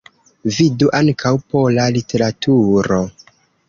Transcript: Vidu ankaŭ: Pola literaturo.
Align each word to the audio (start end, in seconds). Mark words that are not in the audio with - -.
Vidu 0.55 0.89
ankaŭ: 1.01 1.35
Pola 1.53 1.87
literaturo. 2.01 3.03